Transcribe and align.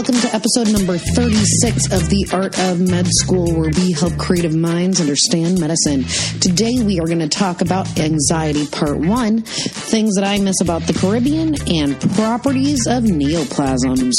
welcome 0.00 0.18
to 0.18 0.34
episode 0.34 0.72
number 0.72 0.96
36 0.96 1.92
of 1.92 2.08
the 2.08 2.26
Art 2.32 2.58
of 2.58 2.80
Med 2.80 3.06
School, 3.06 3.52
where 3.52 3.68
we 3.68 3.92
help 3.92 4.16
creative 4.16 4.56
minds 4.56 4.98
understand 4.98 5.60
medicine. 5.60 6.04
Today, 6.40 6.82
we 6.82 6.98
are 7.00 7.06
going 7.06 7.18
to 7.18 7.28
talk 7.28 7.60
about 7.60 7.98
anxiety, 7.98 8.66
part 8.66 8.96
one 8.96 9.42
things 9.42 10.14
that 10.14 10.24
I 10.24 10.38
miss 10.38 10.58
about 10.62 10.84
the 10.84 10.94
Caribbean 10.94 11.54
and 11.68 12.00
properties 12.14 12.86
of 12.86 13.04
neoplasms. 13.04 14.14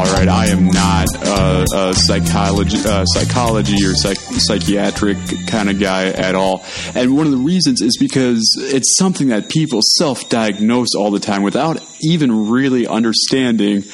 All 0.00 0.06
right, 0.14 0.28
I 0.28 0.46
am 0.46 0.68
not 0.68 1.08
uh, 1.26 1.66
a 1.74 1.94
psychology, 1.94 2.78
uh, 2.88 3.04
psychology 3.04 3.84
or 3.84 3.94
psych- 3.94 4.16
psychiatric 4.16 5.18
kind 5.46 5.68
of 5.68 5.78
guy 5.78 6.06
at 6.06 6.34
all, 6.34 6.64
and 6.94 7.14
one 7.14 7.26
of 7.26 7.32
the 7.32 7.38
reasons 7.38 7.82
is 7.82 7.98
because 7.98 8.48
it's 8.58 8.96
something 8.96 9.28
that 9.28 9.50
people 9.50 9.80
self-diagnose 9.98 10.94
all 10.94 11.10
the 11.10 11.20
time 11.20 11.42
without 11.42 11.84
even 12.00 12.48
really 12.48 12.86
understanding 12.86 13.84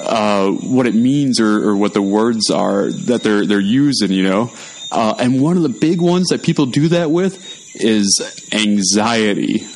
uh, 0.00 0.48
what 0.48 0.86
it 0.86 0.94
means 0.94 1.38
or, 1.38 1.68
or, 1.68 1.76
what 1.76 1.92
the 1.92 2.00
words 2.00 2.48
are 2.48 2.90
that 2.90 3.22
they're 3.22 3.44
they're 3.44 3.60
using. 3.60 4.10
You 4.10 4.22
know, 4.22 4.52
uh, 4.90 5.16
and 5.18 5.42
one 5.42 5.58
of 5.58 5.64
the 5.64 5.68
big 5.68 6.00
ones 6.00 6.28
that 6.28 6.42
people 6.42 6.64
do 6.64 6.88
that 6.88 7.10
with 7.10 7.76
is 7.76 8.48
anxiety. 8.54 9.66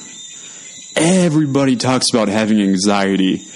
Everybody 0.96 1.76
talks 1.76 2.06
about 2.10 2.28
having 2.28 2.62
anxiety 2.62 3.46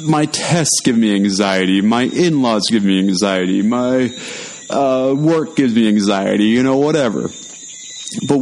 my 0.00 0.26
tests 0.26 0.80
give 0.82 0.96
me 0.96 1.14
anxiety. 1.14 1.80
My 1.80 2.02
in 2.02 2.42
laws 2.42 2.62
give 2.70 2.84
me 2.84 2.98
anxiety. 2.98 3.62
My 3.62 4.14
uh, 4.70 5.14
work 5.16 5.56
gives 5.56 5.74
me 5.74 5.88
anxiety. 5.88 6.46
You 6.46 6.62
know, 6.62 6.76
whatever. 6.76 7.30
But 8.28 8.38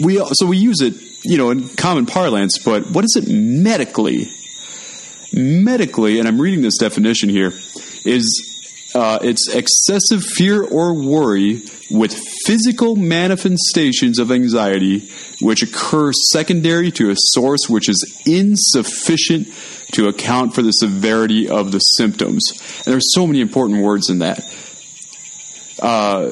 we 0.00 0.24
so 0.32 0.46
we 0.46 0.58
use 0.58 0.80
it, 0.80 0.94
you 1.24 1.38
know, 1.38 1.50
in 1.50 1.68
common 1.68 2.06
parlance. 2.06 2.58
But 2.58 2.90
what 2.90 3.04
is 3.04 3.16
it 3.16 3.28
medically? 3.28 4.28
Medically, 5.32 6.18
and 6.18 6.28
I'm 6.28 6.40
reading 6.40 6.60
this 6.60 6.76
definition 6.76 7.30
here, 7.30 7.52
is 8.04 8.52
uh, 8.94 9.18
it's 9.22 9.48
excessive 9.48 10.22
fear 10.22 10.62
or 10.62 10.94
worry 10.94 11.62
with 11.90 12.14
physical 12.44 12.96
manifestations 12.96 14.18
of 14.18 14.30
anxiety 14.30 15.08
which 15.40 15.62
occur 15.62 16.12
secondary 16.12 16.90
to 16.92 17.10
a 17.10 17.14
source 17.16 17.68
which 17.68 17.88
is 17.88 18.22
insufficient 18.26 19.48
to 19.92 20.08
account 20.08 20.54
for 20.54 20.62
the 20.62 20.72
severity 20.72 21.48
of 21.48 21.72
the 21.72 21.78
symptoms. 21.78 22.50
And 22.84 22.92
there's 22.92 23.12
so 23.14 23.26
many 23.26 23.40
important 23.40 23.82
words 23.82 24.10
in 24.10 24.18
that. 24.18 24.44
Uh, 25.80 26.30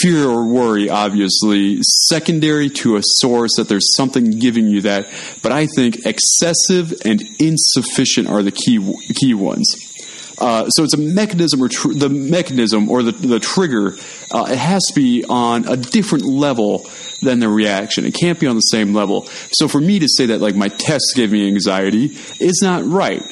fear 0.00 0.26
or 0.26 0.46
worry, 0.46 0.88
obviously, 0.88 1.80
secondary 1.82 2.70
to 2.70 2.96
a 2.96 3.02
source 3.02 3.50
that 3.56 3.68
there's 3.68 3.94
something 3.94 4.38
giving 4.38 4.68
you 4.68 4.80
that. 4.80 5.06
But 5.42 5.52
I 5.52 5.66
think 5.66 6.06
excessive 6.06 6.94
and 7.04 7.22
insufficient 7.38 8.28
are 8.28 8.42
the 8.42 8.52
key 8.52 8.78
key 9.14 9.34
ones. 9.34 9.89
Uh, 10.40 10.68
so 10.70 10.82
it's 10.84 10.94
a 10.94 10.98
mechanism 10.98 11.62
or 11.62 11.68
tr- 11.68 11.92
the 11.92 12.08
mechanism 12.08 12.90
or 12.90 13.02
the, 13.02 13.12
the 13.12 13.38
trigger. 13.38 13.96
Uh, 14.30 14.46
it 14.48 14.58
has 14.58 14.82
to 14.86 14.94
be 14.94 15.24
on 15.28 15.68
a 15.68 15.76
different 15.76 16.24
level 16.24 16.88
than 17.20 17.40
the 17.40 17.48
reaction. 17.48 18.06
It 18.06 18.14
can't 18.14 18.40
be 18.40 18.46
on 18.46 18.56
the 18.56 18.62
same 18.62 18.94
level. 18.94 19.26
So 19.52 19.68
for 19.68 19.80
me 19.80 19.98
to 19.98 20.08
say 20.08 20.26
that 20.26 20.40
like 20.40 20.54
my 20.54 20.68
tests 20.68 21.12
gave 21.14 21.32
me 21.32 21.46
anxiety 21.46 22.16
is 22.40 22.60
not 22.62 22.84
right 22.84 23.22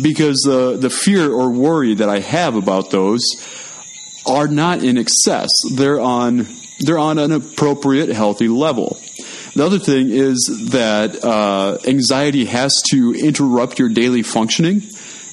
because 0.00 0.40
the 0.40 0.76
the 0.76 0.90
fear 0.90 1.32
or 1.32 1.50
worry 1.50 1.94
that 1.94 2.08
I 2.08 2.20
have 2.20 2.56
about 2.56 2.90
those 2.90 3.22
are 4.26 4.46
not 4.46 4.84
in 4.84 4.98
excess. 4.98 5.50
They're 5.74 6.00
on 6.00 6.46
they're 6.80 6.98
on 6.98 7.18
an 7.18 7.32
appropriate 7.32 8.08
healthy 8.10 8.48
level. 8.48 9.00
The 9.54 9.66
other 9.66 9.78
thing 9.78 10.10
is 10.10 10.68
that 10.70 11.24
uh, 11.24 11.78
anxiety 11.86 12.44
has 12.44 12.82
to 12.90 13.14
interrupt 13.14 13.78
your 13.78 13.88
daily 13.88 14.22
functioning. 14.22 14.82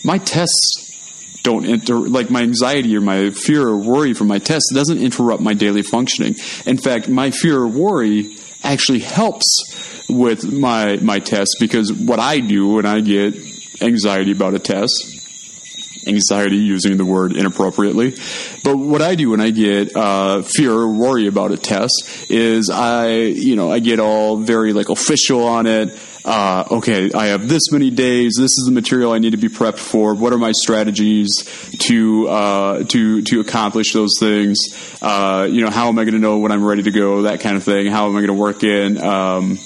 My 0.04 0.18
tests 0.18 0.87
don't 1.48 2.12
like 2.12 2.30
my 2.30 2.42
anxiety 2.42 2.96
or 2.98 3.02
my 3.02 3.30
fear 3.30 3.66
or 3.66 3.78
worry 3.78 4.14
from 4.14 4.28
my 4.28 4.40
test 4.40 4.66
doesn't 4.74 5.00
interrupt 5.00 5.42
my 5.42 5.54
daily 5.54 5.82
functioning. 5.82 6.36
In 6.66 6.78
fact, 6.78 7.08
my 7.08 7.32
fear 7.32 7.58
or 7.58 7.68
worry 7.68 8.36
actually 8.64 9.00
helps 9.00 9.46
with 10.10 10.52
my 10.52 10.98
my 10.98 11.20
test 11.20 11.56
because 11.60 11.94
what 11.94 12.20
I 12.20 12.40
do 12.40 12.74
when 12.74 12.86
I 12.86 13.00
get 13.00 13.36
anxiety 13.82 14.32
about 14.32 14.56
a 14.56 14.60
test 14.60 15.18
anxiety 16.08 16.58
using 16.58 16.98
the 16.98 17.06
word 17.06 17.36
inappropriately. 17.36 18.16
But 18.64 18.78
what 18.78 19.02
I 19.02 19.16
do 19.16 19.32
when 19.32 19.42
I 19.42 19.52
get 19.52 19.96
uh, 19.96 20.42
fear 20.42 20.72
or 20.72 20.88
worry 20.94 21.28
about 21.28 21.52
a 21.52 21.58
test 21.58 21.92
is 22.30 22.70
I, 22.70 23.16
you 23.16 23.56
know, 23.56 23.70
I 23.72 23.80
get 23.80 24.00
all 24.00 24.38
very 24.38 24.72
like 24.72 24.90
official 24.90 25.44
on 25.44 25.68
it 25.68 25.98
uh, 26.28 26.66
okay, 26.72 27.10
I 27.14 27.28
have 27.28 27.48
this 27.48 27.72
many 27.72 27.90
days. 27.90 28.34
This 28.38 28.52
is 28.52 28.66
the 28.66 28.74
material 28.74 29.14
I 29.14 29.20
need 29.20 29.32
to 29.32 29.38
be 29.38 29.48
prepped 29.48 29.78
for. 29.78 30.14
What 30.14 30.34
are 30.34 30.38
my 30.38 30.52
strategies 30.52 31.30
to 31.80 32.28
uh, 32.28 32.84
to 32.84 33.22
to 33.22 33.40
accomplish 33.40 33.94
those 33.94 34.12
things? 34.20 34.60
Uh, 35.02 35.48
you 35.50 35.62
know, 35.62 35.70
how 35.70 35.88
am 35.88 35.98
I 35.98 36.04
going 36.04 36.16
to 36.16 36.20
know 36.20 36.40
when 36.40 36.52
I'm 36.52 36.66
ready 36.66 36.84
to 36.84 36.92
go? 36.92 37.22
That 37.22 37.40
kind 37.40 37.56
of 37.56 37.64
thing. 37.64 37.88
How 37.88 38.08
am 38.08 38.12
I 38.12 38.20
going 38.20 38.28
to 38.28 38.34
work 38.34 38.64
in? 38.66 39.02
Um, 39.02 39.58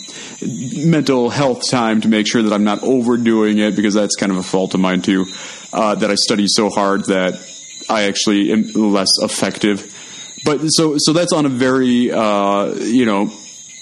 mental 0.85 1.31
health 1.31 1.67
time 1.67 2.01
to 2.01 2.07
make 2.07 2.27
sure 2.27 2.43
that 2.43 2.53
I'm 2.53 2.63
not 2.63 2.83
overdoing 2.83 3.57
it 3.57 3.75
because 3.75 3.95
that's 3.95 4.15
kind 4.15 4.31
of 4.31 4.37
a 4.37 4.43
fault 4.43 4.75
of 4.75 4.79
mine 4.79 5.01
too. 5.01 5.25
Uh, 5.73 5.95
that 5.95 6.11
I 6.11 6.15
study 6.15 6.45
so 6.47 6.69
hard 6.69 7.05
that 7.05 7.43
I 7.89 8.03
actually 8.03 8.51
am 8.51 8.65
less 8.75 9.09
effective. 9.19 9.97
But 10.45 10.59
so 10.67 10.95
so 10.99 11.13
that's 11.13 11.33
on 11.33 11.47
a 11.47 11.49
very 11.49 12.11
uh, 12.11 12.75
you 12.75 13.05
know 13.05 13.31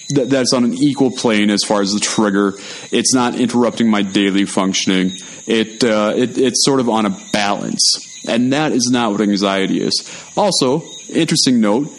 that, 0.09 0.29
that's 0.29 0.53
on 0.53 0.63
an 0.63 0.73
equal 0.73 1.11
plane 1.11 1.49
as 1.49 1.63
far 1.63 1.81
as 1.81 1.93
the 1.93 1.99
trigger. 1.99 2.53
It's 2.91 3.13
not 3.13 3.35
interrupting 3.35 3.89
my 3.89 4.01
daily 4.01 4.45
functioning. 4.45 5.11
It, 5.47 5.83
uh, 5.83 6.13
it 6.15 6.37
it's 6.37 6.63
sort 6.63 6.79
of 6.79 6.89
on 6.89 7.05
a 7.05 7.17
balance, 7.31 8.23
and 8.27 8.53
that 8.53 8.71
is 8.71 8.89
not 8.91 9.11
what 9.11 9.21
anxiety 9.21 9.81
is. 9.81 9.93
Also, 10.35 10.83
interesting 11.09 11.59
note: 11.59 11.89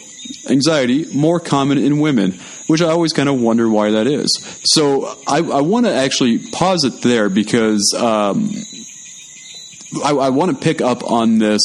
anxiety 0.49 1.05
more 1.13 1.39
common 1.39 1.77
in 1.77 1.99
women, 1.99 2.39
which 2.67 2.81
I 2.81 2.87
always 2.89 3.13
kind 3.13 3.29
of 3.29 3.39
wonder 3.39 3.67
why 3.69 3.91
that 3.91 4.07
is. 4.07 4.29
So 4.63 5.17
I, 5.27 5.37
I 5.37 5.61
want 5.61 5.85
to 5.85 5.93
actually 5.93 6.39
pause 6.39 6.83
it 6.83 7.01
there 7.01 7.29
because 7.29 7.93
um, 7.97 8.51
I, 10.03 10.11
I 10.11 10.29
want 10.29 10.51
to 10.51 10.57
pick 10.57 10.81
up 10.81 11.03
on 11.03 11.37
this 11.37 11.61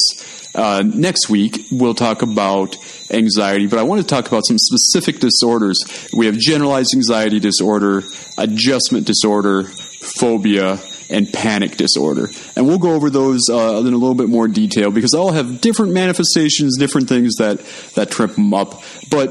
uh, 0.57 0.83
next 0.83 1.29
week. 1.29 1.67
We'll 1.71 1.93
talk 1.93 2.23
about 2.23 2.77
anxiety, 3.11 3.67
but 3.67 3.79
I 3.79 3.83
want 3.83 4.01
to 4.01 4.07
talk 4.07 4.27
about 4.27 4.45
some 4.45 4.57
specific 4.57 5.19
disorders. 5.19 5.77
We 6.11 6.25
have 6.25 6.37
generalized 6.37 6.93
anxiety 6.95 7.39
disorder, 7.39 8.03
adjustment 8.37 9.05
disorder, 9.05 9.63
phobia, 9.63 10.79
and 11.09 11.31
panic 11.31 11.77
disorder. 11.77 12.29
And 12.55 12.67
we'll 12.67 12.79
go 12.79 12.93
over 12.93 13.09
those 13.09 13.49
uh, 13.49 13.83
in 13.85 13.93
a 13.93 13.97
little 13.97 14.15
bit 14.15 14.29
more 14.29 14.47
detail 14.47 14.91
because 14.91 15.11
they 15.11 15.17
all 15.17 15.31
have 15.31 15.61
different 15.61 15.93
manifestations, 15.93 16.77
different 16.77 17.07
things 17.07 17.35
that, 17.35 17.59
that 17.95 18.11
trip 18.11 18.35
them 18.35 18.53
up. 18.53 18.81
But 19.09 19.29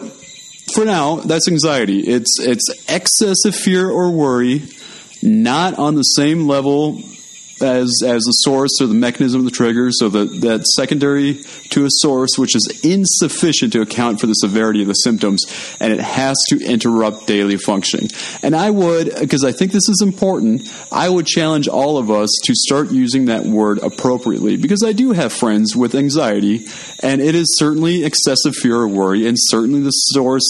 for 0.72 0.84
now, 0.84 1.16
that's 1.16 1.48
anxiety. 1.48 2.00
It's, 2.00 2.38
it's 2.40 2.68
excessive 2.88 3.54
fear 3.54 3.90
or 3.90 4.10
worry, 4.10 4.62
not 5.22 5.78
on 5.78 5.96
the 5.96 6.02
same 6.02 6.46
level 6.46 7.02
as 7.60 7.90
as 8.04 8.22
the 8.22 8.32
source 8.32 8.80
or 8.80 8.86
the 8.86 8.94
mechanism 8.94 9.40
of 9.40 9.44
the 9.44 9.50
trigger, 9.50 9.90
so 9.90 10.08
that 10.08 10.40
that 10.42 10.66
secondary 10.66 11.42
to 11.70 11.84
a 11.84 11.88
source 11.90 12.36
which 12.36 12.54
is 12.54 12.80
insufficient 12.82 13.72
to 13.72 13.80
account 13.80 14.20
for 14.20 14.26
the 14.26 14.34
severity 14.34 14.82
of 14.82 14.88
the 14.88 14.94
symptoms, 14.94 15.44
and 15.80 15.92
it 15.92 16.00
has 16.00 16.36
to 16.48 16.62
interrupt 16.64 17.26
daily 17.26 17.56
functioning. 17.56 18.10
And 18.42 18.54
I 18.54 18.70
would, 18.70 19.14
because 19.18 19.44
I 19.44 19.52
think 19.52 19.72
this 19.72 19.88
is 19.88 20.02
important, 20.02 20.70
I 20.92 21.08
would 21.08 21.26
challenge 21.26 21.68
all 21.68 21.98
of 21.98 22.10
us 22.10 22.30
to 22.44 22.54
start 22.54 22.90
using 22.90 23.26
that 23.26 23.44
word 23.44 23.78
appropriately, 23.82 24.56
because 24.56 24.82
I 24.84 24.92
do 24.92 25.12
have 25.12 25.32
friends 25.32 25.74
with 25.74 25.94
anxiety, 25.94 26.66
and 27.02 27.20
it 27.20 27.34
is 27.34 27.56
certainly 27.58 28.04
excessive 28.04 28.54
fear 28.54 28.76
or 28.76 28.88
worry, 28.88 29.26
and 29.26 29.36
certainly 29.38 29.80
the 29.80 29.90
source 29.90 30.46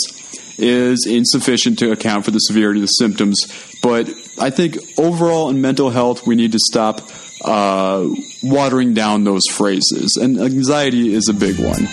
is 0.59 1.07
insufficient 1.07 1.79
to 1.79 1.93
account 1.93 2.25
for 2.25 2.31
the 2.31 2.39
severity 2.39 2.81
of 2.81 2.85
the 2.85 2.89
symptoms. 2.89 3.37
But 3.83 4.09
I 4.39 4.51
think 4.51 4.79
overall 4.99 5.51
in 5.51 5.61
mental 5.61 5.91
health, 5.91 6.27
we 6.27 6.35
need 6.35 6.53
to 6.53 6.59
stop 6.59 7.01
uh, 7.45 8.09
watering 8.43 8.95
down 8.95 9.25
those 9.25 9.43
phrases. 9.51 10.19
And 10.21 10.39
anxiety 10.41 11.15
is 11.15 11.29
a 11.29 11.35
big 11.35 11.57
one. 11.59 11.89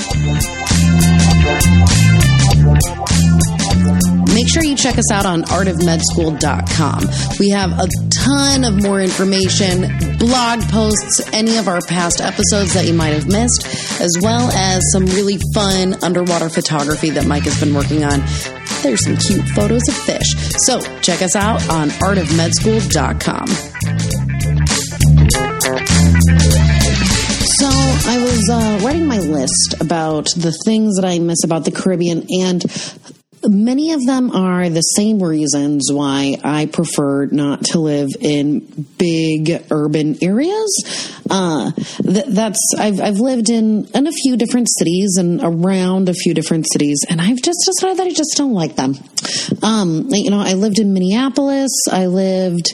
Make 4.34 4.50
sure 4.50 4.64
you 4.64 4.76
check 4.76 4.98
us 4.98 5.12
out 5.12 5.26
on 5.26 5.44
artofmedschool.com. 5.44 7.06
We 7.40 7.50
have 7.52 7.72
a 7.72 7.88
ton 8.12 8.64
of 8.64 8.82
more 8.82 9.00
information, 9.00 9.82
blog 10.18 10.62
posts, 10.70 11.22
any 11.32 11.58
of 11.58 11.68
our 11.68 11.82
past 11.88 12.20
episodes 12.20 12.74
that 12.74 12.86
you 12.88 12.94
might 12.94 13.14
have 13.14 13.28
missed, 13.28 13.66
as 14.02 14.18
well 14.22 14.50
as 14.52 14.82
some 14.92 15.06
really 15.06 15.38
fun 15.54 16.04
underwater 16.04 16.50
photography 16.50 17.12
that 17.12 17.26
Mike 17.26 17.44
has 17.44 17.60
been 17.60 17.74
working 17.74 18.04
on. 18.04 18.22
There's 18.84 19.04
some 19.06 19.16
cute 19.16 19.48
photos 19.56 19.82
of 19.88 19.96
fish. 19.96 20.36
So 20.66 20.82
check 21.02 21.22
us 21.22 21.38
out 21.38 21.68
on 21.70 21.88
artofmedschool.com. 21.90 23.48
So 27.64 27.70
I 28.10 28.18
was 28.22 28.50
uh, 28.52 28.86
writing 28.86 29.08
my 29.08 29.20
list 29.20 29.76
about 29.80 30.26
the 30.36 30.52
things 30.66 30.96
that 30.98 31.06
I 31.06 31.20
miss 31.20 31.46
about 31.46 31.64
the 31.64 31.72
Caribbean, 31.72 32.28
and 32.30 32.62
many 33.46 33.92
of 33.92 34.06
them 34.06 34.32
are 34.32 34.70
the 34.70 34.82
same 34.82 35.22
reasons 35.22 35.92
why 35.92 36.38
I 36.44 36.66
prefer 36.66 37.26
not 37.28 37.66
to 37.66 37.80
live 37.80 38.10
in 38.20 38.62
big 38.98 39.66
urban 39.72 40.18
areas. 40.24 41.12
Uh, 41.30 41.72
th- 41.72 42.26
that's 42.28 42.60
I've 42.78 43.00
I've 43.00 43.20
lived 43.20 43.50
in 43.50 43.86
in 43.94 44.08
a 44.08 44.12
few 44.12 44.38
different 44.38 44.70
cities 44.70 45.18
and 45.18 45.42
around 45.44 46.10
a 46.10 46.14
few 46.14 46.34
different 46.34 46.66
cities, 46.72 47.06
and 47.10 47.22
I've 47.22 47.42
just 47.42 47.60
decided 47.66 47.98
that 47.98 48.08
I 48.08 48.14
just 48.14 48.36
don't 48.36 48.54
like 48.54 48.76
them. 48.76 48.96
Um, 49.62 50.08
you 50.10 50.30
know, 50.30 50.40
I 50.40 50.54
lived 50.54 50.80
in 50.80 50.94
Minneapolis. 50.94 51.72
I 51.92 52.08
lived 52.08 52.68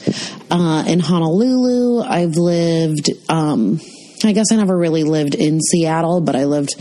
uh, 0.51 0.83
in 0.88 1.00
Honolulu. 1.00 2.01
I've 2.01 2.36
lived. 2.36 3.10
Um, 3.30 3.80
I 4.24 4.33
guess 4.33 4.51
I 4.51 4.57
never 4.57 4.77
really 4.77 5.04
lived 5.04 5.36
in 5.36 5.62
Seattle, 5.62 6.19
but 6.21 6.36
I 6.36 6.45
lived 6.45 6.75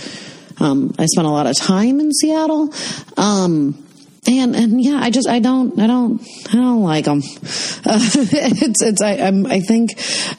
um, 0.61 0.95
I 0.99 1.07
spent 1.07 1.27
a 1.27 1.31
lot 1.31 1.47
of 1.47 1.57
time 1.57 2.01
in 2.01 2.13
Seattle. 2.13 2.73
Um, 3.17 3.85
and 4.29 4.55
and 4.55 4.83
yeah, 4.83 4.99
I 5.01 5.11
just 5.11 5.29
I 5.29 5.39
don't 5.39 5.79
I 5.81 5.87
don't 5.87 6.21
I 6.49 6.53
don't 6.53 6.83
like 6.83 7.07
them. 7.07 7.23
Uh, 7.23 7.99
it's 8.15 8.83
it's 8.83 9.01
I 9.01 9.17
I'm, 9.17 9.47
I 9.47 9.61
think 9.61 9.91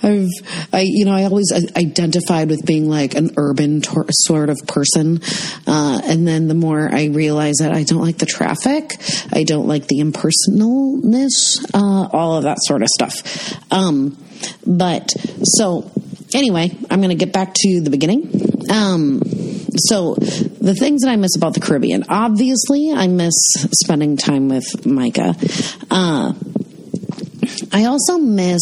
I've 0.04 0.30
I 0.72 0.82
you 0.86 1.06
know 1.06 1.14
I 1.14 1.24
always 1.24 1.52
identified 1.76 2.50
with 2.50 2.66
being 2.66 2.90
like 2.90 3.16
an 3.16 3.32
urban 3.38 3.82
tor- 3.82 4.06
sort 4.12 4.50
of 4.50 4.58
person, 4.68 5.22
uh, 5.66 6.02
and 6.04 6.28
then 6.28 6.48
the 6.48 6.54
more 6.54 6.90
I 6.94 7.06
realize 7.06 7.56
that 7.60 7.72
I 7.72 7.84
don't 7.84 8.02
like 8.02 8.18
the 8.18 8.26
traffic, 8.26 8.92
I 9.34 9.44
don't 9.44 9.68
like 9.68 9.88
the 9.88 10.00
impersonalness, 10.00 11.66
uh, 11.74 12.10
all 12.12 12.38
of 12.38 12.44
that 12.44 12.58
sort 12.62 12.84
of 12.84 12.90
stuff. 12.90 13.72
Um, 13.72 14.18
but 14.66 15.10
so 15.44 15.90
anyway, 16.34 16.70
I'm 16.90 17.00
going 17.00 17.10
to 17.10 17.26
get 17.26 17.34
back 17.34 17.54
to 17.56 17.82
the 17.82 17.90
beginning. 17.90 18.70
Um, 18.70 19.22
so 19.88 20.16
the 20.16 20.76
things 20.78 21.02
that 21.02 21.10
I 21.10 21.16
miss 21.16 21.36
about 21.36 21.54
the 21.54 21.60
Caribbean, 21.60 22.06
obviously, 22.10 22.92
I 22.92 23.08
miss 23.08 23.34
spending 23.82 24.18
time 24.18 24.50
with 24.50 24.86
Micah. 24.86 25.36
Uh, 25.90 26.34
I 27.72 27.86
also 27.86 28.18
miss 28.18 28.62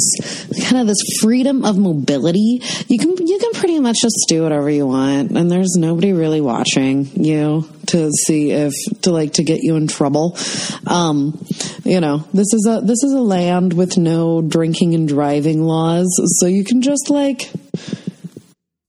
kind 0.69 0.81
of 0.81 0.88
this 0.88 1.02
freedom 1.22 1.66
of 1.66 1.78
mobility. 1.78 2.62
You 2.88 3.00
can 3.00 3.16
you 3.25 3.40
can 3.40 3.52
pretty 3.54 3.80
much 3.80 3.98
just 4.02 4.25
do 4.28 4.44
whatever 4.44 4.69
you 4.69 4.88
want, 4.88 5.31
and 5.31 5.52
there's 5.52 5.75
nobody 5.75 6.14
really 6.14 6.42
watching 6.42 7.06
you 7.16 7.68
to 7.88 8.12
see 8.12 8.52
if 8.52 8.74
to 9.02 9.12
like 9.12 9.34
to 9.34 9.44
get 9.44 9.62
you 9.62 9.75
in 9.75 9.88
trouble. 9.88 10.38
Um, 10.86 11.40
you 11.84 12.02
know, 12.02 12.25
this 12.34 12.54
is 12.54 12.68
a 12.70 12.81
this 12.81 13.04
is 13.04 13.13
a 13.13 13.22
land 13.22 13.74
with 13.74 13.98
no 13.98 14.42
drinking 14.42 14.94
and 14.94 15.08
driving 15.08 15.63
laws, 15.63 16.08
so 16.40 16.48
you 16.48 16.63
can 16.63 16.81
just 16.81 17.10
like 17.10 17.52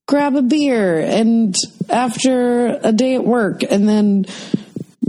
grab 0.07 0.35
a 0.37 0.43
beer 0.43 0.99
and 1.01 1.55
after 1.91 2.79
a 2.83 2.93
day 2.93 3.15
at 3.15 3.25
work 3.25 3.63
and 3.63 3.89
then 3.89 4.27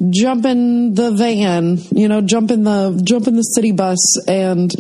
jump 0.10 0.46
in 0.46 0.94
the 0.94 1.12
van, 1.12 1.78
you 1.92 2.08
know, 2.08 2.22
jump 2.22 2.52
in 2.52 2.64
the 2.64 3.02
jump 3.04 3.28
in 3.28 3.36
the 3.36 3.42
city 3.42 3.72
bus 3.72 4.00
and 4.28 4.72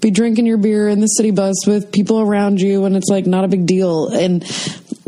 be 0.00 0.10
drinking 0.10 0.46
your 0.46 0.58
beer 0.58 0.88
in 0.88 1.00
the 1.00 1.06
city 1.06 1.30
bus 1.30 1.66
with 1.66 1.90
people 1.90 2.20
around 2.20 2.60
you 2.60 2.84
and 2.84 2.96
it's 2.96 3.08
like 3.08 3.26
not 3.26 3.44
a 3.44 3.48
big 3.48 3.66
deal. 3.66 4.08
And 4.08 4.44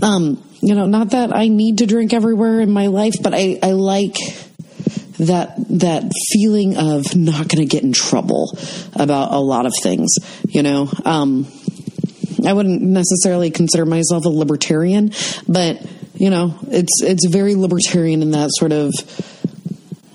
um, 0.03 0.43
you 0.61 0.75
know, 0.75 0.87
not 0.87 1.11
that 1.11 1.35
I 1.35 1.49
need 1.49 1.79
to 1.79 1.87
drink 1.87 2.13
everywhere 2.13 2.61
in 2.61 2.71
my 2.71 2.89
life, 2.89 3.15
but 3.23 3.33
I, 3.35 3.59
I 3.63 3.73
like 3.73 4.17
that 5.19 5.55
that 5.69 6.11
feeling 6.33 6.77
of 6.77 7.15
not 7.15 7.49
going 7.49 7.61
to 7.61 7.67
get 7.67 7.83
in 7.83 7.93
trouble 7.93 8.57
about 8.95 9.33
a 9.33 9.39
lot 9.39 9.67
of 9.67 9.73
things, 9.83 10.11
you 10.49 10.63
know. 10.63 10.91
Um, 11.05 11.47
I 12.47 12.53
wouldn't 12.53 12.81
necessarily 12.81 13.51
consider 13.51 13.85
myself 13.85 14.25
a 14.25 14.31
libertarian, 14.31 15.13
but 15.47 15.85
you 16.21 16.29
know, 16.29 16.55
it's 16.69 17.03
it's 17.03 17.27
very 17.27 17.55
libertarian 17.55 18.21
in 18.21 18.33
that 18.33 18.51
sort 18.53 18.73
of 18.73 18.93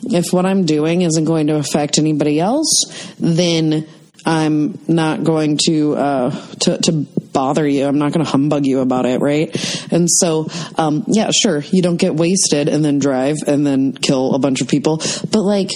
if 0.04 0.32
what 0.32 0.46
I'm 0.46 0.68
doing 0.68 1.02
isn't 1.02 1.26
going 1.26 1.48
to 1.48 1.56
affect 1.56 1.98
anybody 1.98 2.40
else, 2.40 2.86
then 3.20 3.88
I'm 4.24 4.78
not 4.88 5.24
going 5.24 5.58
to 5.66 5.96
uh, 5.96 6.46
to, 6.60 6.78
to 6.78 6.92
bother 7.34 7.68
you. 7.68 7.88
I'm 7.88 7.98
not 7.98 8.14
going 8.14 8.24
to 8.24 8.32
humbug 8.32 8.68
you 8.68 8.82
about 8.82 9.08
it, 9.08 9.20
right? 9.20 9.50
And 9.92 10.08
so, 10.08 10.48
um, 10.78 11.06
yeah, 11.08 11.32
sure, 11.32 11.62
you 11.72 11.82
don't 11.82 11.98
get 11.98 12.16
wasted 12.16 12.70
and 12.70 12.86
then 12.86 13.00
drive 13.00 13.38
and 13.48 13.66
then 13.66 13.94
kill 13.94 14.36
a 14.36 14.40
bunch 14.40 14.62
of 14.62 14.68
people, 14.68 14.98
but 15.32 15.42
like 15.42 15.72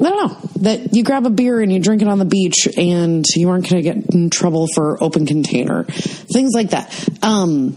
I 0.00 0.10
don't 0.10 0.28
know 0.28 0.50
that 0.60 0.94
you 0.94 1.02
grab 1.02 1.26
a 1.26 1.30
beer 1.30 1.60
and 1.60 1.72
you 1.72 1.80
drink 1.80 2.02
it 2.02 2.08
on 2.08 2.20
the 2.20 2.24
beach 2.24 2.68
and 2.76 3.24
you 3.34 3.50
aren't 3.50 3.68
going 3.68 3.82
to 3.82 3.94
get 3.94 4.14
in 4.14 4.30
trouble 4.30 4.68
for 4.72 5.02
open 5.02 5.26
container, 5.26 5.82
things 5.82 6.52
like 6.54 6.70
that. 6.70 7.08
Um, 7.20 7.76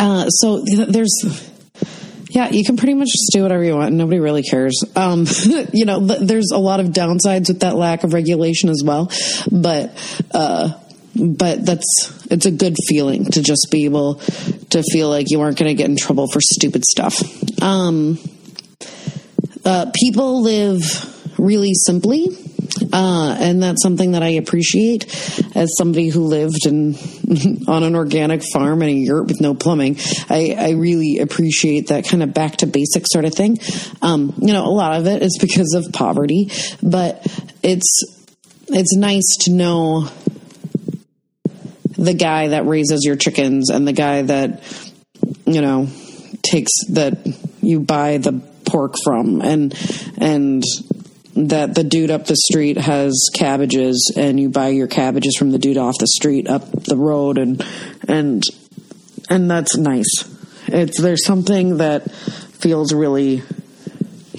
uh, 0.00 0.28
so 0.28 0.64
there's, 0.64 1.12
yeah, 2.30 2.48
you 2.48 2.64
can 2.64 2.78
pretty 2.78 2.94
much 2.94 3.08
just 3.08 3.30
do 3.32 3.42
whatever 3.42 3.62
you 3.62 3.76
want. 3.76 3.94
Nobody 3.94 4.18
really 4.18 4.42
cares. 4.42 4.82
Um, 4.96 5.26
you 5.72 5.84
know, 5.84 6.00
there's 6.00 6.50
a 6.52 6.58
lot 6.58 6.80
of 6.80 6.86
downsides 6.86 7.48
with 7.48 7.60
that 7.60 7.76
lack 7.76 8.02
of 8.02 8.14
regulation 8.14 8.70
as 8.70 8.82
well, 8.82 9.12
but, 9.52 9.92
uh, 10.32 10.72
but 11.14 11.66
that's 11.66 12.26
it's 12.30 12.46
a 12.46 12.50
good 12.50 12.76
feeling 12.88 13.24
to 13.26 13.42
just 13.42 13.68
be 13.70 13.84
able 13.84 14.14
to 14.70 14.82
feel 14.90 15.10
like 15.10 15.26
you 15.28 15.40
aren't 15.40 15.58
going 15.58 15.68
to 15.68 15.74
get 15.74 15.90
in 15.90 15.96
trouble 15.96 16.28
for 16.28 16.40
stupid 16.40 16.84
stuff. 16.84 17.20
Um, 17.62 18.18
uh, 19.64 19.90
people 19.94 20.42
live 20.42 20.80
really 21.38 21.74
simply. 21.74 22.28
Uh, 22.92 23.36
and 23.38 23.62
that's 23.62 23.82
something 23.82 24.12
that 24.12 24.22
I 24.22 24.30
appreciate 24.30 25.04
as 25.54 25.74
somebody 25.76 26.08
who 26.08 26.24
lived 26.24 26.66
in 26.66 26.94
on 27.68 27.82
an 27.82 27.94
organic 27.94 28.42
farm 28.52 28.82
in 28.82 28.88
a 28.88 28.92
yurt 28.92 29.26
with 29.26 29.40
no 29.40 29.54
plumbing. 29.54 29.96
I, 30.28 30.56
I 30.58 30.70
really 30.70 31.18
appreciate 31.18 31.88
that 31.88 32.06
kind 32.06 32.22
of 32.22 32.34
back 32.34 32.58
to 32.58 32.66
basic 32.66 33.06
sort 33.06 33.24
of 33.24 33.34
thing. 33.34 33.58
Um, 34.02 34.34
you 34.38 34.52
know, 34.52 34.64
a 34.64 34.70
lot 34.70 34.98
of 34.98 35.06
it 35.06 35.22
is 35.22 35.38
because 35.40 35.74
of 35.74 35.92
poverty, 35.92 36.50
but 36.82 37.26
it's 37.62 38.04
it's 38.68 38.94
nice 38.96 39.36
to 39.40 39.52
know 39.52 40.08
the 41.98 42.14
guy 42.14 42.48
that 42.48 42.66
raises 42.66 43.04
your 43.04 43.16
chickens 43.16 43.68
and 43.68 43.86
the 43.86 43.92
guy 43.92 44.22
that 44.22 44.62
you 45.46 45.60
know 45.60 45.88
takes 46.42 46.72
that 46.88 47.18
you 47.60 47.80
buy 47.80 48.18
the 48.18 48.32
pork 48.64 48.94
from 49.02 49.42
and 49.42 49.74
and 50.18 50.62
that 51.34 51.74
the 51.74 51.84
dude 51.84 52.10
up 52.10 52.26
the 52.26 52.36
street 52.36 52.76
has 52.76 53.28
cabbages 53.34 54.12
and 54.16 54.38
you 54.38 54.48
buy 54.48 54.68
your 54.68 54.88
cabbages 54.88 55.36
from 55.36 55.50
the 55.50 55.58
dude 55.58 55.76
off 55.76 55.96
the 55.98 56.06
street 56.06 56.48
up 56.48 56.70
the 56.84 56.96
road 56.96 57.38
and 57.38 57.64
and 58.08 58.42
and 59.28 59.50
that's 59.50 59.76
nice. 59.76 60.24
It's 60.66 61.00
there's 61.00 61.24
something 61.24 61.78
that 61.78 62.10
feels 62.10 62.92
really 62.92 63.42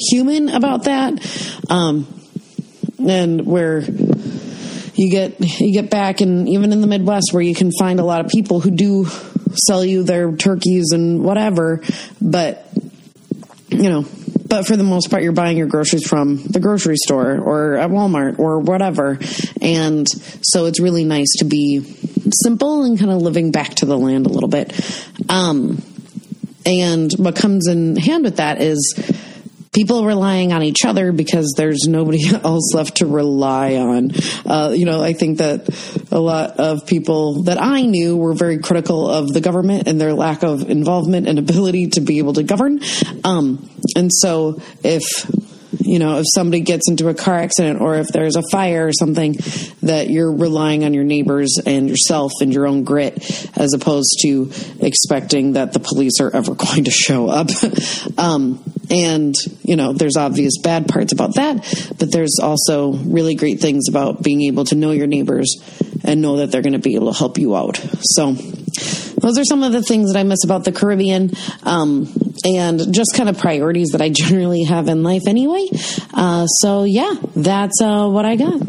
human 0.09 0.49
about 0.49 0.85
that 0.85 1.13
um 1.69 2.07
and 3.07 3.45
where 3.45 3.81
you 3.81 5.11
get 5.11 5.39
you 5.59 5.73
get 5.73 5.89
back 5.89 6.21
and 6.21 6.47
even 6.47 6.71
in 6.71 6.81
the 6.81 6.87
midwest 6.87 7.29
where 7.31 7.41
you 7.41 7.55
can 7.55 7.71
find 7.79 7.99
a 7.99 8.03
lot 8.03 8.23
of 8.23 8.31
people 8.31 8.59
who 8.59 8.71
do 8.71 9.05
sell 9.67 9.83
you 9.83 10.03
their 10.03 10.35
turkeys 10.35 10.91
and 10.91 11.23
whatever 11.23 11.83
but 12.21 12.67
you 13.69 13.89
know 13.89 14.05
but 14.51 14.67
for 14.67 14.75
the 14.75 14.83
most 14.83 15.09
part, 15.09 15.23
you're 15.23 15.31
buying 15.31 15.55
your 15.55 15.67
groceries 15.67 16.05
from 16.05 16.43
the 16.43 16.59
grocery 16.59 16.97
store 16.97 17.39
or 17.39 17.75
at 17.75 17.89
Walmart 17.89 18.37
or 18.37 18.59
whatever. 18.59 19.17
And 19.61 20.05
so 20.41 20.65
it's 20.65 20.81
really 20.81 21.05
nice 21.05 21.37
to 21.39 21.45
be 21.45 21.79
simple 22.43 22.83
and 22.83 22.99
kind 22.99 23.11
of 23.11 23.21
living 23.21 23.51
back 23.51 23.75
to 23.75 23.85
the 23.85 23.97
land 23.97 24.25
a 24.25 24.29
little 24.29 24.49
bit. 24.49 24.77
Um, 25.29 25.81
and 26.65 27.13
what 27.13 27.37
comes 27.37 27.69
in 27.69 27.95
hand 27.95 28.25
with 28.25 28.35
that 28.37 28.61
is 28.61 28.93
people 29.73 30.05
relying 30.05 30.51
on 30.51 30.63
each 30.63 30.83
other 30.83 31.13
because 31.13 31.53
there's 31.55 31.87
nobody 31.87 32.27
else 32.43 32.73
left 32.73 32.97
to 32.97 33.05
rely 33.05 33.75
on. 33.75 34.11
Uh, 34.45 34.73
you 34.75 34.85
know, 34.85 35.01
I 35.01 35.13
think 35.13 35.37
that 35.37 35.69
a 36.11 36.19
lot 36.19 36.59
of 36.59 36.85
people 36.85 37.43
that 37.43 37.57
I 37.61 37.83
knew 37.83 38.17
were 38.17 38.33
very 38.33 38.57
critical 38.57 39.09
of 39.09 39.29
the 39.29 39.39
government 39.39 39.87
and 39.87 39.99
their 39.99 40.13
lack 40.13 40.43
of 40.43 40.69
involvement 40.69 41.29
and 41.29 41.39
ability 41.39 41.91
to 41.91 42.01
be 42.01 42.17
able 42.17 42.33
to 42.33 42.43
govern. 42.43 42.81
Um, 43.23 43.69
and 43.95 44.11
so 44.11 44.61
if 44.83 45.03
you 45.79 45.99
know, 45.99 46.19
if 46.19 46.25
somebody 46.33 46.61
gets 46.61 46.89
into 46.89 47.07
a 47.07 47.13
car 47.13 47.35
accident 47.35 47.81
or 47.81 47.95
if 47.95 48.07
there's 48.09 48.35
a 48.35 48.43
fire 48.51 48.87
or 48.87 48.93
something, 48.93 49.35
that 49.81 50.09
you're 50.09 50.31
relying 50.31 50.83
on 50.83 50.93
your 50.93 51.03
neighbors 51.03 51.59
and 51.65 51.89
yourself 51.89 52.31
and 52.41 52.53
your 52.53 52.67
own 52.67 52.83
grit 52.83 53.13
as 53.57 53.73
opposed 53.73 54.19
to 54.21 54.51
expecting 54.79 55.53
that 55.53 55.73
the 55.73 55.79
police 55.79 56.19
are 56.19 56.33
ever 56.35 56.55
going 56.71 56.85
to 56.85 56.91
show 56.91 57.29
up. 57.29 57.47
um, 58.17 58.63
and, 58.89 59.33
you 59.63 59.75
know, 59.75 59.93
there's 59.93 60.17
obvious 60.17 60.57
bad 60.61 60.87
parts 60.87 61.13
about 61.13 61.35
that, 61.35 61.57
but 61.97 62.11
there's 62.11 62.39
also 62.41 62.93
really 62.93 63.35
great 63.35 63.59
things 63.59 63.87
about 63.87 64.21
being 64.21 64.41
able 64.43 64.65
to 64.65 64.75
know 64.75 64.91
your 64.91 65.07
neighbors 65.07 65.55
and 66.03 66.21
know 66.21 66.37
that 66.37 66.51
they're 66.51 66.61
going 66.61 66.73
to 66.73 66.79
be 66.79 66.95
able 66.95 67.11
to 67.11 67.17
help 67.17 67.37
you 67.37 67.55
out. 67.55 67.77
So, 68.01 68.35
those 69.21 69.37
are 69.37 69.43
some 69.45 69.61
of 69.61 69.71
the 69.71 69.83
things 69.83 70.11
that 70.11 70.19
I 70.19 70.23
miss 70.23 70.43
about 70.43 70.65
the 70.65 70.71
Caribbean. 70.71 71.31
Um, 71.63 72.11
and 72.45 72.93
just 72.93 73.13
kind 73.15 73.29
of 73.29 73.37
priorities 73.37 73.89
that 73.89 74.01
I 74.01 74.09
generally 74.09 74.63
have 74.63 74.87
in 74.87 75.03
life 75.03 75.23
anyway. 75.27 75.67
Uh, 76.13 76.45
so, 76.45 76.83
yeah, 76.83 77.13
that's 77.35 77.81
uh, 77.81 78.07
what 78.07 78.25
I 78.25 78.35
got. 78.35 78.59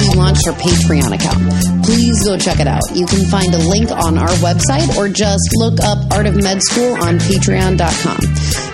We 0.00 0.16
launched 0.16 0.46
our 0.48 0.54
Patreon 0.54 1.14
account. 1.14 1.84
Please 1.84 2.24
go 2.24 2.38
check 2.38 2.60
it 2.60 2.66
out. 2.66 2.82
You 2.94 3.06
can 3.06 3.24
find 3.26 3.52
a 3.54 3.58
link 3.58 3.90
on 3.90 4.16
our 4.18 4.28
website 4.38 4.96
or 4.96 5.08
just 5.08 5.50
look 5.56 5.80
up 5.82 5.98
Art 6.12 6.26
of 6.26 6.36
Med 6.36 6.62
School 6.62 6.94
on 6.94 7.18
patreon.com. 7.18 8.18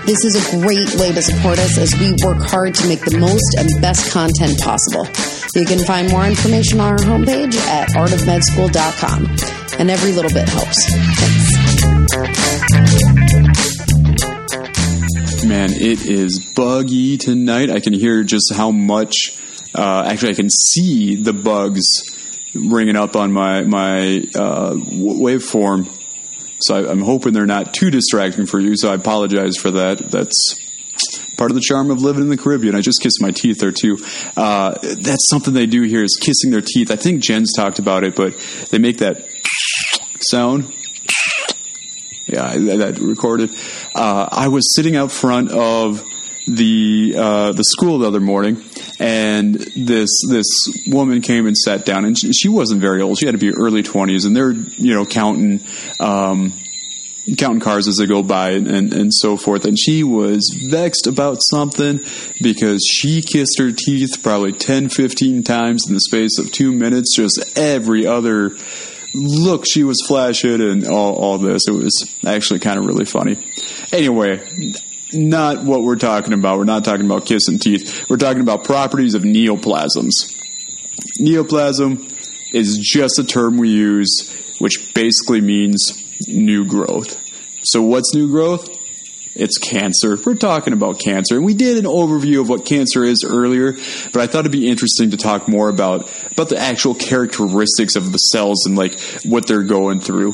This 0.05 0.23
is 0.23 0.35
a 0.35 0.61
great 0.61 0.95
way 0.95 1.11
to 1.11 1.21
support 1.21 1.59
us 1.59 1.77
as 1.77 1.93
we 1.99 2.13
work 2.23 2.41
hard 2.41 2.75
to 2.75 2.87
make 2.87 3.01
the 3.01 3.17
most 3.17 3.55
and 3.57 3.69
best 3.81 4.11
content 4.11 4.59
possible. 4.61 5.36
You 5.57 5.65
can 5.65 5.79
find 5.79 6.09
more 6.11 6.23
information 6.23 6.79
on 6.79 6.93
our 6.93 6.99
homepage 6.99 7.57
at 7.57 7.89
artofmedschool.com. 7.89 9.79
And 9.79 9.89
every 9.89 10.11
little 10.11 10.31
bit 10.31 10.47
helps. 10.47 10.85
Thanks. 12.69 13.07
Man, 15.47 15.71
it 15.71 16.05
is 16.05 16.39
buggy 16.39 17.17
tonight. 17.17 17.71
I 17.71 17.79
can 17.79 17.93
hear 17.93 18.23
just 18.23 18.53
how 18.53 18.69
much. 18.69 19.39
Uh, 19.73 20.03
actually, 20.05 20.33
I 20.33 20.35
can 20.35 20.49
see 20.49 21.15
the 21.15 21.33
bugs 21.33 21.85
ringing 22.53 22.95
up 22.95 23.15
on 23.15 23.31
my 23.31 23.61
my 23.61 24.17
uh, 24.35 24.73
waveform. 24.73 25.87
So 26.59 26.75
I, 26.75 26.91
I'm 26.91 27.01
hoping 27.01 27.33
they're 27.33 27.45
not 27.45 27.73
too 27.73 27.89
distracting 27.89 28.45
for 28.45 28.59
you. 28.59 28.75
So 28.77 28.91
I 28.91 28.95
apologize 28.95 29.57
for 29.57 29.71
that. 29.71 29.97
That's 29.99 30.66
part 31.37 31.51
of 31.51 31.55
the 31.55 31.61
charm 31.61 31.91
of 31.91 32.01
living 32.01 32.23
in 32.23 32.29
the 32.29 32.37
Caribbean. 32.37 32.75
I 32.75 32.81
just 32.81 33.01
kissed 33.01 33.21
my 33.21 33.31
teeth 33.31 33.59
there 33.59 33.71
too. 33.71 33.97
Uh, 34.35 34.77
that's 34.81 35.29
something 35.29 35.53
they 35.53 35.67
do 35.67 35.83
here 35.83 36.03
is 36.03 36.17
kissing 36.19 36.51
their 36.51 36.61
teeth. 36.61 36.91
I 36.91 36.95
think 36.95 37.21
Jen's 37.21 37.53
talked 37.55 37.79
about 37.79 38.03
it, 38.03 38.15
but 38.15 38.37
they 38.71 38.79
make 38.79 38.97
that 38.97 39.27
sound. 40.19 40.73
Yeah, 42.25 42.57
that 42.57 42.99
recorded. 42.99 43.51
Uh, 43.95 44.27
I 44.29 44.49
was 44.49 44.75
sitting 44.75 44.97
out 44.97 45.11
front 45.11 45.49
of 45.51 46.03
the 46.45 47.13
uh, 47.17 47.51
the 47.53 47.63
school 47.63 47.99
the 47.99 48.07
other 48.07 48.19
morning, 48.19 48.63
and 48.99 49.53
this 49.55 50.09
this 50.29 50.45
woman 50.87 51.21
came 51.21 51.45
and 51.45 51.57
sat 51.57 51.85
down, 51.85 52.03
and 52.03 52.17
she, 52.17 52.33
she 52.33 52.49
wasn't 52.49 52.81
very 52.81 53.01
old. 53.01 53.17
She 53.17 53.25
had 53.25 53.33
to 53.33 53.37
be 53.37 53.51
early 53.51 53.81
twenties, 53.83 54.25
and 54.25 54.35
they're 54.35 54.51
you 54.51 54.93
know 54.93 55.05
counting. 55.05 55.61
Um, 55.99 56.53
counting 57.35 57.59
cars 57.59 57.87
as 57.87 57.97
they 57.97 58.05
go 58.05 58.23
by 58.23 58.51
and, 58.51 58.67
and, 58.67 58.93
and, 58.93 59.13
so 59.13 59.35
forth. 59.35 59.65
And 59.65 59.77
she 59.77 60.03
was 60.03 60.49
vexed 60.69 61.07
about 61.07 61.39
something 61.41 61.99
because 62.41 62.85
she 62.85 63.21
kissed 63.21 63.59
her 63.59 63.71
teeth 63.71 64.19
probably 64.23 64.53
10, 64.53 64.89
15 64.89 65.43
times 65.43 65.83
in 65.87 65.93
the 65.93 65.99
space 65.99 66.39
of 66.39 66.51
two 66.51 66.71
minutes. 66.71 67.15
Just 67.15 67.57
every 67.57 68.05
other 68.05 68.55
look 69.13 69.65
she 69.65 69.83
was 69.83 70.01
flashing 70.07 70.61
and 70.61 70.87
all, 70.87 71.15
all 71.15 71.37
this. 71.37 71.67
It 71.67 71.71
was 71.71 72.19
actually 72.25 72.59
kind 72.59 72.79
of 72.79 72.85
really 72.85 73.05
funny. 73.05 73.37
Anyway, 73.91 74.47
not 75.13 75.63
what 75.63 75.83
we're 75.83 75.95
talking 75.95 76.33
about. 76.33 76.57
We're 76.57 76.65
not 76.65 76.85
talking 76.85 77.05
about 77.05 77.25
kissing 77.25 77.59
teeth. 77.59 78.09
We're 78.09 78.17
talking 78.17 78.41
about 78.41 78.63
properties 78.63 79.15
of 79.15 79.23
neoplasms. 79.23 80.35
Neoplasm 81.19 82.13
is 82.53 82.77
just 82.77 83.19
a 83.19 83.23
term 83.23 83.57
we 83.57 83.69
use, 83.69 84.55
which 84.59 84.93
basically 84.93 85.41
means 85.41 86.06
new 86.27 86.65
growth. 86.65 87.21
So, 87.63 87.81
what's 87.81 88.13
new 88.13 88.29
growth? 88.29 88.75
It's 89.35 89.57
cancer. 89.59 90.17
We're 90.25 90.35
talking 90.35 90.73
about 90.73 90.99
cancer. 90.99 91.35
And 91.35 91.45
we 91.45 91.53
did 91.53 91.77
an 91.77 91.85
overview 91.85 92.41
of 92.41 92.49
what 92.49 92.65
cancer 92.65 93.03
is 93.03 93.23
earlier, 93.23 93.73
but 94.11 94.17
I 94.17 94.27
thought 94.27 94.39
it'd 94.39 94.51
be 94.51 94.67
interesting 94.67 95.11
to 95.11 95.17
talk 95.17 95.47
more 95.47 95.69
about, 95.69 96.09
about 96.31 96.49
the 96.49 96.57
actual 96.57 96.95
characteristics 96.95 97.95
of 97.95 98.11
the 98.11 98.17
cells 98.17 98.65
and 98.65 98.75
like 98.75 98.99
what 99.25 99.45
they're 99.45 99.63
going 99.63 99.99
through. 99.99 100.33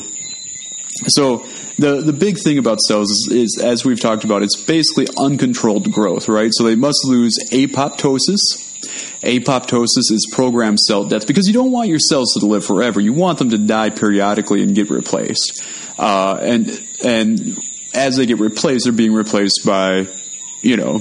So, 1.08 1.46
the, 1.78 2.00
the 2.00 2.12
big 2.12 2.38
thing 2.38 2.58
about 2.58 2.80
cells 2.80 3.10
is, 3.10 3.28
is, 3.32 3.60
as 3.62 3.84
we've 3.84 4.00
talked 4.00 4.24
about, 4.24 4.42
it's 4.42 4.60
basically 4.60 5.08
uncontrolled 5.18 5.90
growth, 5.90 6.28
right? 6.28 6.50
So 6.52 6.64
they 6.64 6.76
must 6.76 7.04
lose 7.04 7.34
apoptosis. 7.50 8.63
Apoptosis 9.24 10.10
is 10.10 10.28
programmed 10.30 10.78
cell 10.80 11.04
death 11.08 11.26
because 11.26 11.46
you 11.46 11.52
don't 11.52 11.72
want 11.72 11.88
your 11.88 11.98
cells 11.98 12.34
to 12.34 12.46
live 12.46 12.64
forever. 12.64 13.00
You 13.00 13.12
want 13.12 13.38
them 13.38 13.50
to 13.50 13.58
die 13.58 13.90
periodically 13.90 14.62
and 14.62 14.74
get 14.74 14.90
replaced. 14.90 15.62
Uh, 15.98 16.38
and 16.40 16.80
and 17.04 17.58
as 17.94 18.16
they 18.16 18.26
get 18.26 18.38
replaced, 18.38 18.84
they're 18.84 18.92
being 18.92 19.14
replaced 19.14 19.64
by, 19.64 20.08
you 20.62 20.76
know, 20.76 21.00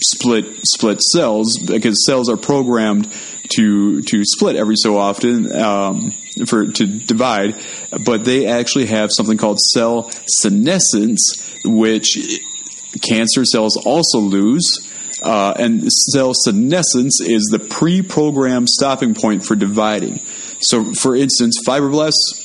split 0.00 0.46
split 0.64 1.02
cells 1.02 1.58
because 1.58 2.04
cells 2.06 2.28
are 2.28 2.36
programmed 2.36 3.08
to 3.50 4.02
to 4.02 4.24
split 4.24 4.56
every 4.56 4.76
so 4.76 4.96
often 4.96 5.50
um, 5.52 6.12
for 6.46 6.66
to 6.66 6.86
divide, 6.86 7.60
but 8.04 8.24
they 8.24 8.46
actually 8.46 8.86
have 8.86 9.10
something 9.12 9.38
called 9.38 9.58
cell 9.58 10.10
senescence, 10.26 11.60
which 11.64 12.40
cancer 13.02 13.44
cells 13.44 13.76
also 13.76 14.18
lose. 14.18 14.87
Uh, 15.22 15.54
and 15.58 15.92
cell 15.92 16.32
senescence 16.34 17.20
is 17.20 17.48
the 17.50 17.58
pre-programmed 17.58 18.68
stopping 18.68 19.14
point 19.14 19.44
for 19.44 19.56
dividing. 19.56 20.18
So, 20.60 20.92
for 20.94 21.16
instance, 21.16 21.60
fibroblasts 21.66 22.44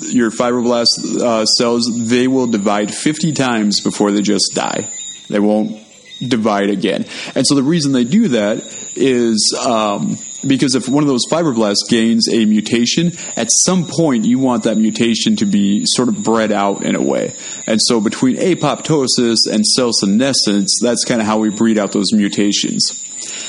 your 0.00 0.30
fibroblast 0.30 1.20
uh, 1.20 1.44
cells, 1.44 1.90
they 2.08 2.28
will 2.28 2.46
divide 2.46 2.94
50 2.94 3.32
times 3.32 3.80
before 3.80 4.12
they 4.12 4.22
just 4.22 4.52
die. 4.54 4.88
They 5.28 5.40
won't 5.40 5.78
divide 6.26 6.70
again. 6.70 7.04
And 7.34 7.46
so 7.46 7.54
the 7.54 7.62
reason 7.62 7.92
they 7.92 8.04
do 8.04 8.28
that 8.28 8.58
is 8.96 9.56
um, 9.64 10.18
because 10.46 10.74
if 10.74 10.88
one 10.88 11.02
of 11.02 11.08
those 11.08 11.26
fibroblasts 11.30 11.88
gains 11.88 12.28
a 12.28 12.44
mutation, 12.44 13.12
at 13.36 13.48
some 13.50 13.86
point 13.86 14.24
you 14.24 14.38
want 14.38 14.64
that 14.64 14.76
mutation 14.76 15.36
to 15.36 15.46
be 15.46 15.82
sort 15.84 16.08
of 16.08 16.22
bred 16.22 16.52
out 16.52 16.84
in 16.84 16.94
a 16.94 17.02
way. 17.02 17.34
And 17.66 17.80
so 17.82 18.00
between 18.00 18.36
apoptosis 18.36 19.38
and 19.50 19.66
cell 19.66 19.90
senescence, 19.92 20.78
that's 20.82 21.04
kind 21.04 21.20
of 21.20 21.26
how 21.26 21.38
we 21.38 21.50
breed 21.50 21.78
out 21.78 21.92
those 21.92 22.12
mutations. 22.12 23.04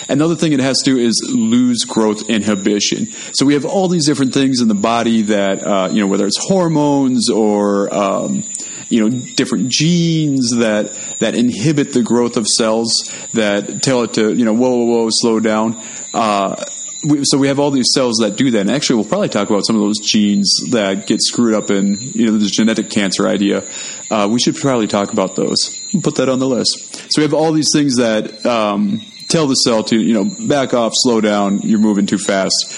Another 0.10 0.36
thing 0.36 0.54
it 0.54 0.60
has 0.60 0.80
to 0.80 0.96
do 0.96 0.98
is 0.98 1.22
lose 1.30 1.86
growth 1.86 2.30
inhibition. 2.30 3.06
So 3.34 3.46
we 3.46 3.54
have 3.54 3.66
all 3.66 3.88
these 3.88 4.06
different 4.06 4.34
things 4.34 4.62
in 4.62 4.68
the 4.68 4.74
body 4.74 5.22
that, 5.24 5.64
uh, 5.64 5.90
you 5.92 6.02
know, 6.02 6.08
whether 6.08 6.26
it's 6.26 6.40
hormones 6.40 7.30
or, 7.30 7.94
um, 7.94 8.44
you 8.90 9.08
know, 9.08 9.20
different 9.36 9.70
genes 9.70 10.50
that, 10.58 10.94
that 11.20 11.36
inhibit 11.36 11.94
the 11.94 12.02
growth 12.02 12.38
of 12.38 12.48
cells 12.48 13.14
that 13.34 13.84
tell 13.84 14.02
it 14.02 14.14
to, 14.14 14.34
you 14.34 14.46
know, 14.46 14.54
whoa, 14.54 14.78
whoa, 14.78 14.86
whoa, 14.86 15.10
slow 15.12 15.40
down. 15.40 15.80
Uh, 16.14 16.66
we, 17.04 17.22
so 17.24 17.38
we 17.38 17.48
have 17.48 17.60
all 17.60 17.72
these 17.72 17.92
cells 17.94 18.18
that 18.18 18.36
do 18.36 18.52
that. 18.52 18.62
And 18.62 18.72
actually, 18.72 18.98
we'll 18.98 19.10
probably 19.10 19.30
talk 19.30 19.50
about 19.50 19.66
some 19.66 19.76
of 19.76 19.82
those 19.82 20.00
genes 20.00 20.54
that 20.72 21.08
get 21.08 21.22
screwed 21.22 21.54
up 21.54 21.72
in, 21.72 21.98
you 22.00 22.28
know, 22.32 22.38
this 22.38 22.52
genetic 22.52 22.90
cancer 22.90 23.28
idea. 23.28 23.64
Uh, 24.12 24.28
we 24.32 24.40
should 24.40 24.56
probably 24.56 24.88
talk 24.88 25.14
about 25.14 25.36
those. 25.36 25.58
Put 26.02 26.16
that 26.16 26.30
on 26.30 26.40
the 26.40 26.48
list. 26.48 26.96
So 27.12 27.22
we 27.22 27.24
have 27.24 27.34
all 27.34 27.52
these 27.54 27.70
things 27.74 27.98
that 27.98 28.46
um, 28.46 29.02
tell 29.30 29.48
the 29.48 29.56
cell 29.56 29.84
to, 29.86 29.98
you 29.98 30.14
know, 30.14 30.48
back 30.48 30.74
off, 30.74 30.92
slow 30.96 31.22
down, 31.22 31.60
you're 31.62 31.80
moving 31.80 32.06
too 32.06 32.18
fast. 32.18 32.78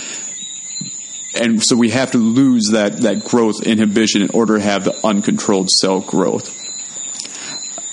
And 1.33 1.63
so 1.63 1.77
we 1.77 1.89
have 1.89 2.11
to 2.11 2.17
lose 2.17 2.69
that, 2.71 2.97
that 3.01 3.23
growth 3.23 3.63
inhibition 3.63 4.21
in 4.21 4.29
order 4.31 4.57
to 4.57 4.63
have 4.63 4.83
the 4.83 4.99
uncontrolled 5.05 5.69
cell 5.69 6.01
growth. 6.01 6.57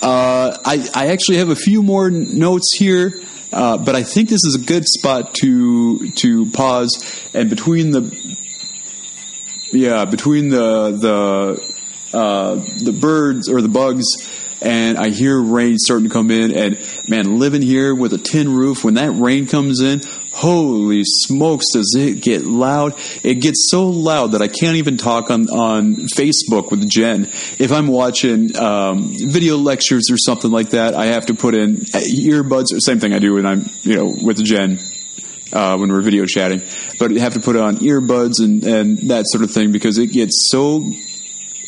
Uh, 0.01 0.57
I, 0.63 0.89
I 0.93 1.07
actually 1.07 1.37
have 1.37 1.49
a 1.49 1.55
few 1.55 1.81
more 1.81 2.09
notes 2.09 2.75
here. 2.77 3.13
Uh, 3.51 3.77
but 3.77 3.95
I 3.95 4.03
think 4.03 4.29
this 4.29 4.45
is 4.45 4.55
a 4.55 4.65
good 4.65 4.85
spot 4.85 5.33
to 5.35 6.09
to 6.11 6.45
pause 6.51 7.29
and 7.33 7.49
between 7.49 7.91
the 7.91 8.37
yeah 9.71 10.05
between 10.05 10.49
the 10.49 10.91
the 10.91 12.17
uh, 12.17 12.55
the 12.83 12.97
birds 12.99 13.49
or 13.49 13.61
the 13.61 13.69
bugs 13.69 14.05
and 14.61 14.97
I 14.97 15.09
hear 15.09 15.39
rain 15.41 15.77
starting 15.77 16.07
to 16.07 16.13
come 16.13 16.31
in. 16.31 16.53
And 16.53 16.77
man, 17.07 17.39
living 17.39 17.61
here 17.61 17.95
with 17.95 18.13
a 18.13 18.17
tin 18.17 18.53
roof, 18.53 18.83
when 18.83 18.95
that 18.95 19.11
rain 19.11 19.47
comes 19.47 19.81
in, 19.81 20.01
holy 20.39 21.01
smokes, 21.03 21.65
does 21.73 21.95
it 21.97 22.21
get 22.21 22.45
loud? 22.45 22.93
It 23.23 23.35
gets 23.35 23.67
so 23.69 23.89
loud 23.89 24.27
that 24.31 24.41
I 24.41 24.47
can't 24.47 24.77
even 24.77 24.95
talk 24.95 25.29
on, 25.29 25.49
on 25.49 25.95
Facebook 26.15 26.71
with 26.71 26.89
Jen. 26.89 27.25
If 27.25 27.73
I'm 27.73 27.87
watching 27.87 28.55
um, 28.55 29.13
video 29.17 29.57
lectures 29.57 30.09
or 30.09 30.17
something 30.17 30.49
like 30.49 30.69
that, 30.69 30.93
I 30.93 31.07
have 31.07 31.25
to 31.25 31.33
put 31.33 31.55
in 31.55 31.75
earbuds. 31.75 32.67
Same 32.79 32.99
thing 32.99 33.13
I 33.13 33.19
do 33.19 33.33
when 33.33 33.45
I'm, 33.45 33.69
you 33.81 33.97
know, 33.97 34.15
with 34.23 34.43
Jen. 34.43 34.79
Uh, 35.51 35.75
when 35.77 35.91
we're 35.91 36.01
video 36.01 36.27
chatting, 36.27 36.61
but 36.99 37.09
you 37.09 37.19
have 37.19 37.33
to 37.33 37.39
put 37.39 37.55
on 37.55 37.77
earbuds 37.77 38.33
and, 38.37 38.63
and 38.63 39.09
that 39.09 39.25
sort 39.27 39.43
of 39.43 39.49
thing 39.49 39.71
because 39.71 39.97
it 39.97 40.11
gets 40.11 40.47
so 40.51 40.85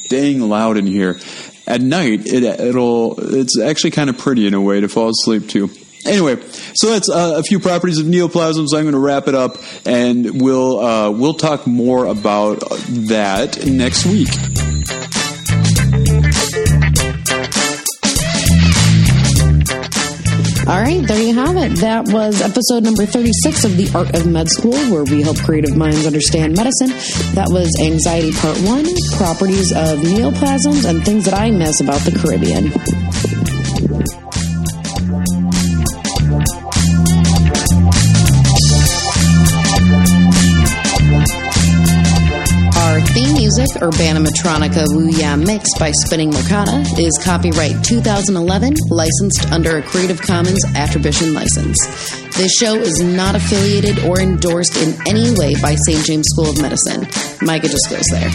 dang 0.08 0.40
loud 0.40 0.78
in 0.78 0.86
here 0.86 1.20
at 1.66 1.82
night, 1.82 2.28
it, 2.28 2.44
it'll 2.44 3.16
it's 3.36 3.60
actually 3.60 3.90
kind 3.90 4.12
of 4.12 4.20
pretty 4.20 4.46
in 4.46 4.54
a 4.54 4.62
way 4.62 4.82
to 4.82 4.88
fall 4.88 5.10
asleep 5.10 5.50
to. 5.50 5.72
Anyway, 6.06 6.42
so 6.74 6.90
that's 6.90 7.10
uh, 7.10 7.36
a 7.38 7.44
few 7.44 7.60
properties 7.60 8.00
of 8.00 8.06
neoplasms. 8.08 8.68
I'm 8.74 8.84
going 8.84 8.94
to 8.94 9.00
wrap 9.00 9.28
it 9.28 9.36
up, 9.36 9.58
and 9.86 10.42
we'll 10.42 10.80
uh, 10.80 11.12
we'll 11.12 11.36
talk 11.36 11.68
more 11.68 12.06
about 12.06 12.60
that 12.90 13.66
next 13.66 14.06
week. 14.06 14.30
All 20.68 20.80
right, 20.80 21.06
there 21.06 21.22
you 21.22 21.34
have 21.34 21.58
it. 21.58 21.76
That 21.82 22.08
was 22.08 22.40
episode 22.42 22.84
number 22.84 23.06
36 23.06 23.66
of 23.66 23.76
The 23.76 23.92
Art 23.98 24.16
of 24.16 24.26
Med 24.26 24.48
School, 24.48 24.78
where 24.94 25.04
we 25.04 25.22
help 25.22 25.38
creative 25.40 25.76
minds 25.76 26.06
understand 26.06 26.56
medicine. 26.56 26.90
That 27.36 27.48
was 27.50 27.68
Anxiety 27.82 28.32
Part 28.32 28.58
1, 28.62 28.86
Properties 29.18 29.72
of 29.74 30.00
Neoplasms, 30.00 30.88
and 30.88 31.04
Things 31.04 31.26
That 31.26 31.34
I 31.34 31.52
Miss 31.52 31.82
About 31.82 32.00
the 32.02 32.12
Caribbean. 32.12 32.72
Music, 43.58 43.82
Urbana 43.82 44.22
Metronica 44.22 44.86
Woo 44.94 45.10
Ya 45.10 45.36
Mix 45.36 45.68
by 45.78 45.92
Spinning 46.06 46.32
Merkaba, 46.32 46.86
is 46.98 47.12
copyright 47.22 47.84
2011, 47.84 48.74
licensed 48.90 49.52
under 49.52 49.76
a 49.78 49.82
Creative 49.82 50.22
Commons 50.22 50.64
Attribution 50.74 51.34
license. 51.34 51.78
This 52.38 52.56
show 52.56 52.76
is 52.76 53.04
not 53.04 53.36
affiliated 53.36 54.06
or 54.06 54.22
endorsed 54.22 54.78
in 54.78 54.96
any 55.06 55.34
way 55.36 55.54
by 55.62 55.76
St. 55.76 56.06
James 56.06 56.28
School 56.30 56.52
of 56.52 56.62
Medicine. 56.62 57.06
Micah 57.42 57.68
just 57.68 57.90
goes 57.90 58.06
there. 58.12 58.30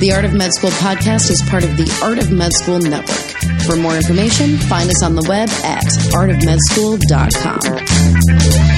The 0.00 0.12
Art 0.12 0.24
of 0.24 0.34
Med 0.34 0.52
School 0.52 0.70
podcast 0.70 1.30
is 1.30 1.40
part 1.48 1.62
of 1.62 1.76
the 1.76 1.88
Art 2.02 2.18
of 2.18 2.32
Med 2.32 2.52
School 2.52 2.80
network. 2.80 3.36
For 3.66 3.76
more 3.76 3.94
information, 3.94 4.58
find 4.58 4.90
us 4.90 5.00
on 5.04 5.14
the 5.14 5.22
web 5.28 5.48
at 5.62 5.84
artofmedschool.com. 6.10 8.75